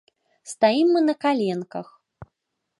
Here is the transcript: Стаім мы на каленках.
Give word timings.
Стаім 0.51 0.87
мы 0.95 1.03
на 1.11 1.15
каленках. 1.27 1.87